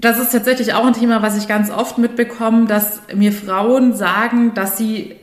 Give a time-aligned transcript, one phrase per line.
[0.00, 4.54] Das ist tatsächlich auch ein Thema, was ich ganz oft mitbekomme, dass mir Frauen sagen,
[4.54, 5.16] dass sie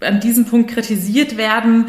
[0.00, 1.86] an diesem Punkt kritisiert werden.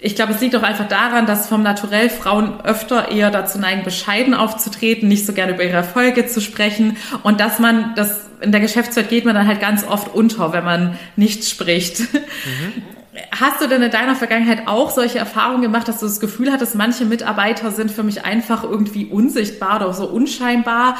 [0.00, 3.84] Ich glaube, es liegt auch einfach daran, dass vom Naturell Frauen öfter eher dazu neigen,
[3.84, 8.50] bescheiden aufzutreten, nicht so gerne über ihre Erfolge zu sprechen und dass man das in
[8.50, 12.00] der Geschäftswelt geht man dann halt ganz oft unter, wenn man nicht spricht.
[12.12, 12.82] Mhm.
[13.30, 16.74] Hast du denn in deiner Vergangenheit auch solche Erfahrungen gemacht, dass du das Gefühl hattest,
[16.74, 20.96] manche Mitarbeiter sind für mich einfach irgendwie unsichtbar oder so unscheinbar?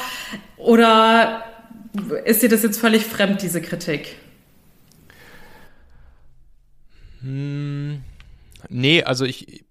[0.57, 1.45] Oder
[2.25, 4.17] ist dir das jetzt völlig fremd, diese Kritik?
[7.21, 8.03] Hm,
[8.69, 9.65] nee, also ich,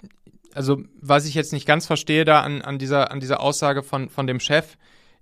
[0.54, 4.10] also was ich jetzt nicht ganz verstehe da an, an, dieser, an dieser Aussage von,
[4.10, 4.78] von dem Chef,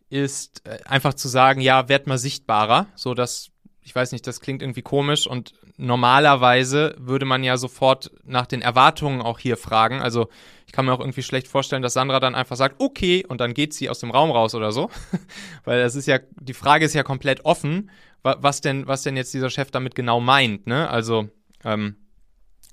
[0.10, 3.52] ist äh, einfach zu sagen, ja, werd mal sichtbarer, so dass
[3.86, 8.62] ich weiß nicht, das klingt irgendwie komisch und normalerweise würde man ja sofort nach den
[8.62, 10.02] Erwartungen auch hier fragen.
[10.02, 10.30] Also
[10.66, 13.54] ich kann mir auch irgendwie schlecht vorstellen, dass Sandra dann einfach sagt, okay, und dann
[13.54, 14.90] geht sie aus dem Raum raus oder so.
[15.66, 17.90] Weil das ist ja, die Frage ist ja komplett offen,
[18.24, 20.90] was denn, was denn jetzt dieser Chef damit genau meint, ne?
[20.90, 21.30] Also,
[21.64, 21.96] ähm,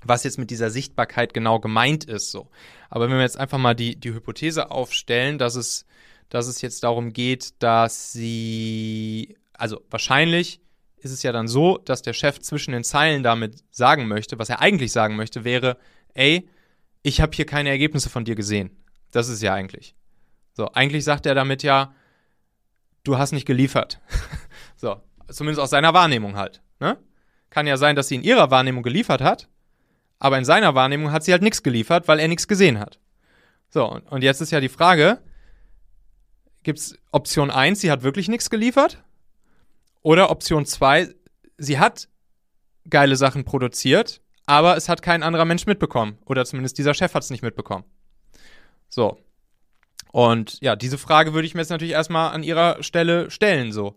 [0.03, 2.49] was jetzt mit dieser Sichtbarkeit genau gemeint ist, so.
[2.89, 5.85] Aber wenn wir jetzt einfach mal die, die Hypothese aufstellen, dass es,
[6.31, 10.63] dass es jetzt darum geht, dass sie, also wahrscheinlich
[11.03, 14.49] ist es ja dann so, dass der Chef zwischen den Zeilen damit sagen möchte, was
[14.49, 15.77] er eigentlich sagen möchte, wäre,
[16.15, 16.49] ey,
[17.03, 18.71] ich habe hier keine Ergebnisse von dir gesehen.
[19.11, 19.97] Das ist ja eigentlich.
[20.55, 21.95] So, eigentlich sagt er damit ja,
[23.03, 24.01] du hast nicht geliefert.
[24.77, 26.63] so, zumindest aus seiner Wahrnehmung halt.
[26.79, 26.97] Ne?
[27.51, 29.49] Kann ja sein, dass sie in ihrer Wahrnehmung geliefert hat,
[30.21, 33.01] aber in seiner Wahrnehmung hat sie halt nichts geliefert, weil er nichts gesehen hat.
[33.71, 35.19] So, und jetzt ist ja die Frage,
[36.63, 39.03] gibt es Option 1, sie hat wirklich nichts geliefert?
[40.03, 41.15] Oder Option 2,
[41.59, 42.09] sie hat
[42.89, 46.19] geile Sachen produziert, aber es hat kein anderer Mensch mitbekommen.
[46.27, 47.85] Oder zumindest dieser Chef hat es nicht mitbekommen.
[48.89, 49.19] So.
[50.13, 53.73] Und ja, diese Frage würde ich mir jetzt natürlich erstmal an ihrer Stelle stellen.
[53.73, 53.97] So.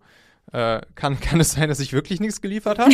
[0.51, 2.93] Äh, kann, kann es sein, dass ich wirklich nichts geliefert habe?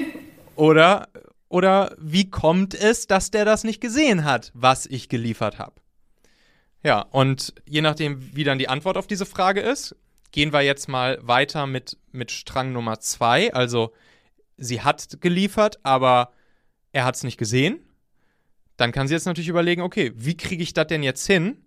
[0.56, 1.08] oder,
[1.48, 5.74] oder wie kommt es, dass der das nicht gesehen hat, was ich geliefert habe?
[6.82, 9.96] Ja, und je nachdem, wie dann die Antwort auf diese Frage ist,
[10.32, 13.52] gehen wir jetzt mal weiter mit, mit Strang Nummer zwei.
[13.52, 13.92] Also,
[14.56, 16.32] sie hat geliefert, aber
[16.92, 17.80] er hat es nicht gesehen.
[18.76, 21.64] Dann kann sie jetzt natürlich überlegen, okay, wie kriege ich das denn jetzt hin,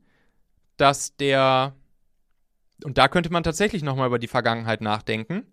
[0.77, 1.75] dass der.
[2.83, 5.45] Und da könnte man tatsächlich nochmal über die Vergangenheit nachdenken.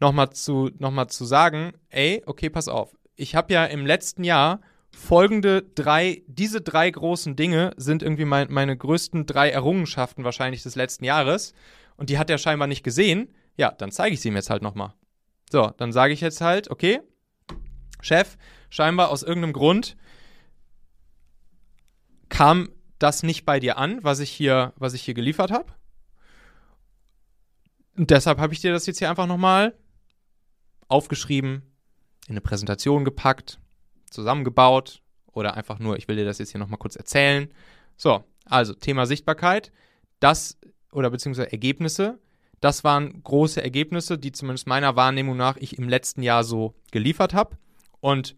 [0.00, 2.96] Nochmal zu, noch zu sagen, ey, okay, pass auf.
[3.14, 4.60] Ich habe ja im letzten Jahr
[4.90, 10.74] folgende drei, diese drei großen Dinge sind irgendwie mein, meine größten drei Errungenschaften wahrscheinlich des
[10.74, 11.54] letzten Jahres
[12.00, 13.28] und die hat er scheinbar nicht gesehen,
[13.58, 14.94] ja, dann zeige ich sie ihm jetzt halt nochmal.
[15.50, 17.00] So, dann sage ich jetzt halt, okay,
[18.00, 18.38] Chef,
[18.70, 19.98] scheinbar aus irgendeinem Grund
[22.30, 25.74] kam das nicht bei dir an, was ich hier, was ich hier geliefert habe.
[27.98, 29.76] Und deshalb habe ich dir das jetzt hier einfach nochmal
[30.88, 31.70] aufgeschrieben,
[32.28, 33.60] in eine Präsentation gepackt,
[34.08, 37.52] zusammengebaut oder einfach nur, ich will dir das jetzt hier nochmal kurz erzählen.
[37.98, 39.70] So, also Thema Sichtbarkeit.
[40.18, 40.58] Das
[40.92, 42.18] oder beziehungsweise Ergebnisse.
[42.60, 47.32] Das waren große Ergebnisse, die zumindest meiner Wahrnehmung nach ich im letzten Jahr so geliefert
[47.32, 47.56] habe.
[48.00, 48.36] Und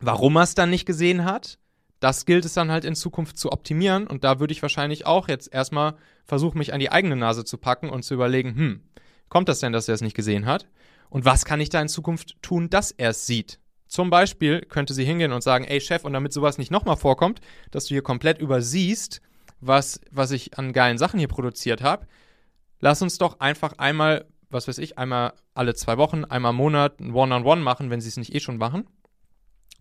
[0.00, 1.58] warum er es dann nicht gesehen hat,
[2.00, 4.06] das gilt es dann halt in Zukunft zu optimieren.
[4.06, 7.58] Und da würde ich wahrscheinlich auch jetzt erstmal versuchen, mich an die eigene Nase zu
[7.58, 8.80] packen und zu überlegen, hm,
[9.28, 10.66] kommt das denn, dass er es nicht gesehen hat?
[11.10, 13.60] Und was kann ich da in Zukunft tun, dass er es sieht?
[13.86, 17.40] Zum Beispiel könnte sie hingehen und sagen, ey Chef, und damit sowas nicht nochmal vorkommt,
[17.72, 19.20] dass du hier komplett übersiehst,
[19.60, 22.06] was, was ich an geilen Sachen hier produziert habe.
[22.80, 27.00] Lass uns doch einfach einmal, was weiß ich, einmal alle zwei Wochen, einmal im Monat
[27.00, 28.86] ein One-on-One -on -One machen, wenn sie es nicht eh schon machen.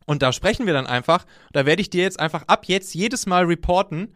[0.05, 1.25] Und da sprechen wir dann einfach.
[1.53, 4.15] Da werde ich dir jetzt einfach ab jetzt jedes Mal reporten,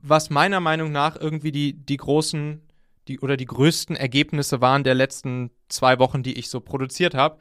[0.00, 2.62] was meiner Meinung nach irgendwie die, die großen
[3.06, 7.38] die, oder die größten Ergebnisse waren der letzten zwei Wochen, die ich so produziert habe.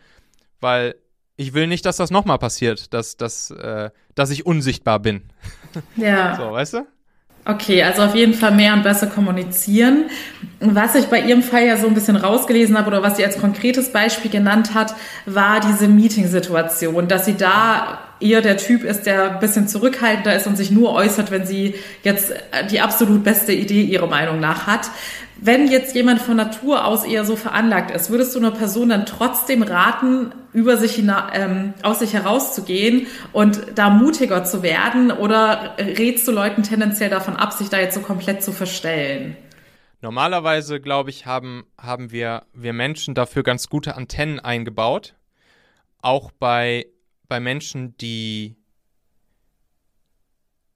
[0.60, 0.96] Weil
[1.36, 5.24] ich will nicht, dass das nochmal passiert, dass, dass, äh, dass ich unsichtbar bin.
[5.96, 6.36] Ja.
[6.38, 6.88] so, weißt du?
[7.50, 10.10] Okay, also auf jeden Fall mehr und besser kommunizieren.
[10.60, 13.40] Was ich bei Ihrem Fall ja so ein bisschen rausgelesen habe oder was sie als
[13.40, 14.94] konkretes Beispiel genannt hat,
[15.26, 20.48] war diese Meeting-Situation, dass sie da eher der Typ ist, der ein bisschen zurückhaltender ist
[20.48, 22.34] und sich nur äußert, wenn sie jetzt
[22.72, 24.90] die absolut beste Idee ihrer Meinung nach hat.
[25.40, 29.06] Wenn jetzt jemand von Natur aus eher so veranlagt ist, würdest du einer Person dann
[29.06, 35.12] trotzdem raten, über sich hina ähm, aus sich herauszugehen und da mutiger zu werden?
[35.12, 39.38] Oder rätst du Leuten tendenziell davon ab, sich da jetzt so komplett zu verstellen?
[40.02, 45.14] Normalerweise, glaube ich, haben, haben wir, wir Menschen dafür ganz gute Antennen eingebaut.
[46.02, 46.88] Auch bei,
[47.28, 48.56] bei Menschen, die,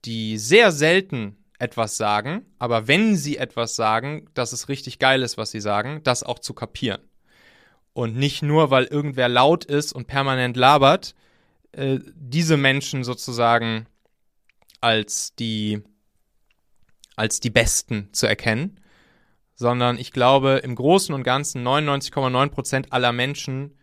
[0.04, 5.38] die sehr selten etwas sagen, aber wenn sie etwas sagen, dass es richtig geil ist,
[5.38, 7.00] was sie sagen, das auch zu kapieren.
[7.92, 11.14] Und nicht nur, weil irgendwer laut ist und permanent labert,
[11.72, 13.86] äh, diese Menschen sozusagen
[14.80, 15.82] als die,
[17.16, 18.80] als die Besten zu erkennen,
[19.54, 23.76] sondern ich glaube, im Großen und Ganzen 99,9 Prozent aller Menschen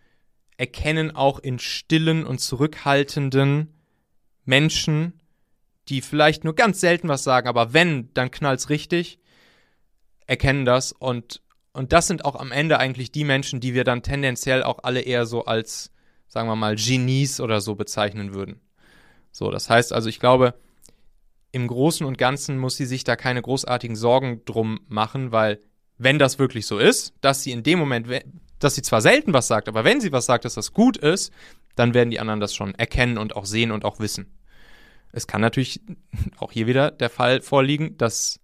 [0.59, 3.73] erkennen auch in stillen und zurückhaltenden
[4.43, 5.13] Menschen,
[5.87, 9.19] die vielleicht nur ganz selten was sagen, aber wenn, dann knallt's richtig,
[10.27, 11.41] erkennen das und
[11.71, 15.01] und das sind auch am Ende eigentlich die Menschen, die wir dann tendenziell auch alle
[15.01, 15.91] eher so als,
[16.27, 18.59] sagen wir mal, Genies oder so bezeichnen würden.
[19.31, 20.55] So, das heißt also, ich glaube,
[21.51, 25.61] im Großen und Ganzen muss sie sich da keine großartigen Sorgen drum machen, weil
[25.97, 28.07] wenn das wirklich so ist, dass sie in dem Moment,
[28.59, 31.31] dass sie zwar selten was sagt, aber wenn sie was sagt, dass das gut ist,
[31.75, 34.37] dann werden die anderen das schon erkennen und auch sehen und auch wissen.
[35.11, 35.81] Es kann natürlich
[36.37, 38.39] auch hier wieder der Fall vorliegen, dass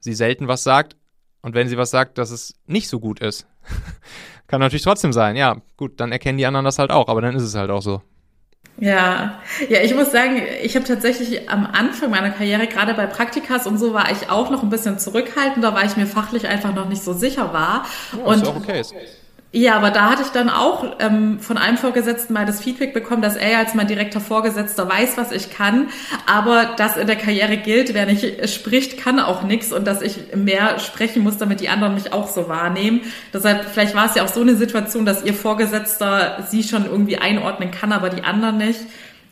[0.00, 0.96] sie selten was sagt
[1.42, 3.46] und wenn sie was sagt, dass es nicht so gut ist.
[4.46, 5.36] kann natürlich trotzdem sein.
[5.36, 7.82] Ja, gut, dann erkennen die anderen das halt auch, aber dann ist es halt auch
[7.82, 8.02] so.
[8.80, 13.66] Ja, ja, ich muss sagen, ich habe tatsächlich am Anfang meiner Karriere, gerade bei Praktikas
[13.66, 16.88] und so, war ich auch noch ein bisschen zurückhaltender, weil ich mir fachlich einfach noch
[16.88, 17.86] nicht so sicher war.
[18.16, 18.82] Ja, und ist auch okay.
[19.50, 23.22] Ja, aber da hatte ich dann auch ähm, von einem Vorgesetzten mal das Feedback bekommen,
[23.22, 25.88] dass er als mein direkter Vorgesetzter weiß, was ich kann,
[26.26, 30.34] aber dass in der Karriere gilt, wer nicht spricht, kann auch nichts und dass ich
[30.34, 33.00] mehr sprechen muss, damit die anderen mich auch so wahrnehmen.
[33.32, 37.16] Deshalb, vielleicht war es ja auch so eine Situation, dass ihr Vorgesetzter sie schon irgendwie
[37.16, 38.80] einordnen kann, aber die anderen nicht.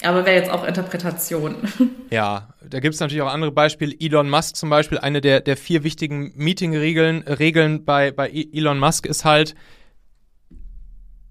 [0.03, 1.57] Aber wäre jetzt auch Interpretation.
[2.09, 3.93] Ja, da gibt es natürlich auch andere Beispiele.
[3.99, 9.07] Elon Musk zum Beispiel, eine der, der vier wichtigen Meeting-Regeln Regeln bei, bei Elon Musk
[9.07, 9.57] ist halt,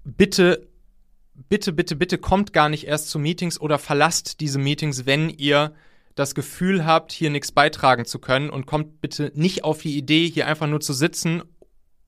[0.06, 0.68] bitte,
[1.48, 5.74] bitte, bitte, bitte kommt gar nicht erst zu Meetings oder verlasst diese Meetings, wenn ihr
[6.14, 10.28] das Gefühl habt, hier nichts beitragen zu können und kommt bitte nicht auf die Idee,
[10.28, 11.42] hier einfach nur zu sitzen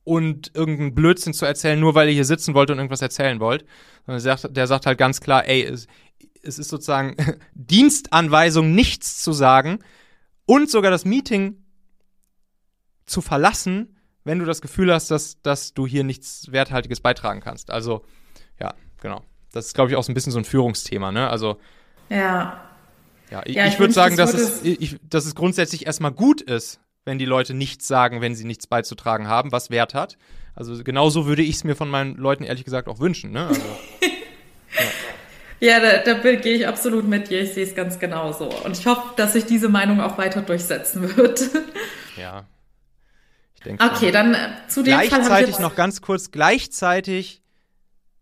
[0.03, 3.65] und irgendeinen Blödsinn zu erzählen, nur weil ihr hier sitzen wollt und irgendwas erzählen wollt.
[4.07, 5.85] Der sagt, der sagt halt ganz klar, ey, es,
[6.41, 7.15] es ist sozusagen
[7.53, 9.79] Dienstanweisung, nichts zu sagen
[10.45, 11.63] und sogar das Meeting
[13.05, 17.71] zu verlassen, wenn du das Gefühl hast, dass, dass du hier nichts Werthaltiges beitragen kannst.
[17.71, 18.03] Also,
[18.59, 19.23] ja, genau.
[19.51, 21.29] Das ist, glaube ich, auch so ein bisschen so ein Führungsthema, ne?
[21.29, 21.59] Also.
[22.09, 22.63] Ja.
[23.31, 26.41] Ja, ich, ja, ich, ich würde sagen, dass es, ich, dass es grundsätzlich erstmal gut
[26.41, 30.17] ist, wenn die Leute nichts sagen, wenn sie nichts beizutragen haben, was Wert hat.
[30.55, 33.31] Also genauso würde ich es mir von meinen Leuten ehrlich gesagt auch wünschen.
[33.31, 33.47] Ne?
[33.47, 33.61] Also,
[35.59, 35.79] ja.
[35.79, 37.41] ja, da, da gehe ich absolut mit dir.
[37.41, 38.49] Ich sehe es ganz genauso.
[38.63, 41.41] Und ich hoffe, dass sich diese Meinung auch weiter durchsetzen wird.
[42.17, 42.45] Ja,
[43.59, 47.41] denke okay, dann äh, zu dem gleichzeitig Fall Gleichzeitig noch ganz kurz, gleichzeitig,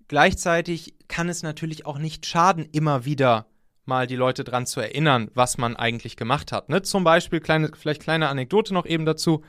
[0.07, 3.47] gleichzeitig kann es natürlich auch nicht schaden, immer wieder
[3.85, 6.69] mal die Leute dran zu erinnern, was man eigentlich gemacht hat.
[6.69, 6.81] Ne?
[6.81, 9.43] Zum Beispiel, kleine, vielleicht kleine Anekdote noch eben dazu.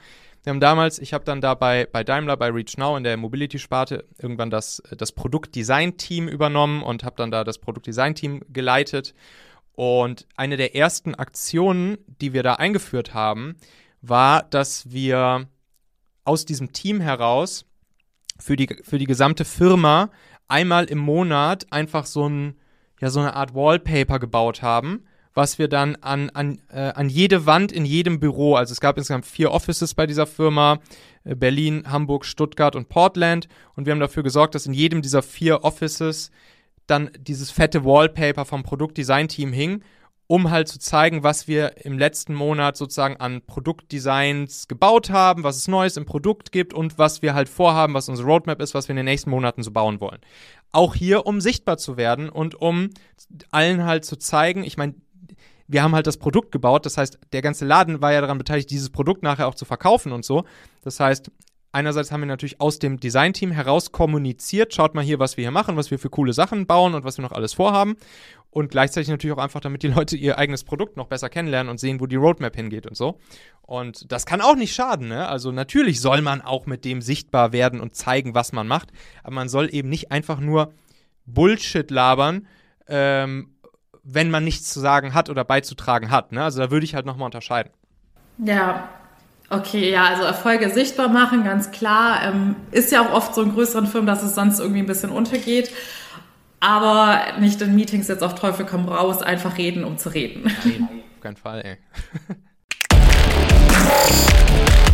[0.45, 3.17] Wir haben damals, ich habe dann da bei, bei Daimler, bei Reach Now in der
[3.17, 9.15] Mobility-Sparte irgendwann das, das Produktdesign-Team übernommen und habe dann da das Produktdesign-Team geleitet.
[9.73, 13.57] Und eine der ersten Aktionen, die wir da eingeführt haben,
[14.01, 15.49] war, dass wir
[16.29, 17.65] aus diesem Team heraus
[18.39, 20.11] für die, für die gesamte Firma
[20.47, 22.55] einmal im Monat einfach so, ein,
[23.01, 25.05] ja, so eine Art Wallpaper gebaut haben,
[25.35, 28.99] was wir dann an, an, äh, an jede Wand in jedem Büro, also es gab
[28.99, 30.81] insgesamt vier Offices bei dieser Firma,
[31.25, 35.23] äh, Berlin, Hamburg, Stuttgart und Portland, und wir haben dafür gesorgt, dass in jedem dieser
[35.23, 36.31] vier Offices
[36.87, 39.83] dann dieses fette Wallpaper vom Produktdesign-Team hing
[40.29, 45.57] um halt zu zeigen, was wir im letzten Monat sozusagen an Produktdesigns gebaut haben, was
[45.57, 48.89] es Neues im Produkt gibt und was wir halt vorhaben, was unsere Roadmap ist, was
[48.89, 50.21] wir in den nächsten Monaten so bauen wollen.
[50.71, 52.91] Auch hier, um sichtbar zu werden und um
[53.51, 54.95] allen halt zu zeigen, ich meine,
[55.67, 58.71] wir haben halt das Produkt gebaut, das heißt, der ganze Laden war ja daran beteiligt,
[58.71, 60.45] dieses Produkt nachher auch zu verkaufen und so.
[60.83, 61.31] Das heißt,
[61.73, 65.51] einerseits haben wir natürlich aus dem Designteam heraus kommuniziert, schaut mal hier, was wir hier
[65.51, 67.97] machen, was wir für coole Sachen bauen und was wir noch alles vorhaben.
[68.51, 71.79] Und gleichzeitig natürlich auch einfach, damit die Leute ihr eigenes Produkt noch besser kennenlernen und
[71.79, 73.19] sehen, wo die Roadmap hingeht und so.
[73.63, 75.29] Und das kann auch nicht schaden, ne?
[75.29, 78.91] Also natürlich soll man auch mit dem sichtbar werden und zeigen, was man macht.
[79.23, 80.73] Aber man soll eben nicht einfach nur
[81.27, 82.47] Bullshit labern,
[82.87, 83.55] ähm,
[84.03, 86.33] wenn man nichts zu sagen hat oder beizutragen hat.
[86.33, 86.43] Ne?
[86.43, 87.71] Also da würde ich halt nochmal unterscheiden.
[88.39, 88.89] Ja,
[89.51, 92.23] Okay, ja, also Erfolge sichtbar machen, ganz klar.
[92.23, 95.11] Ähm, ist ja auch oft so in größeren Firmen, dass es sonst irgendwie ein bisschen
[95.11, 95.71] untergeht.
[96.61, 100.53] Aber nicht in Meetings jetzt auf Teufel komm raus, einfach reden, um zu reden.
[100.65, 101.77] Nein, auf keinen Fall, ey.